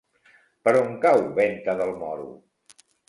Per 0.67 0.71
on 0.79 0.89
cau 1.03 1.21
Venta 1.41 1.77
del 1.83 1.93
Moro? 2.01 2.27